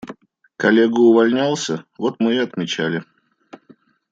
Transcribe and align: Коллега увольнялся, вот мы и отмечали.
Коллега 0.57 0.99
увольнялся, 0.99 1.85
вот 1.99 2.15
мы 2.19 2.33
и 2.33 2.37
отмечали. 2.39 3.03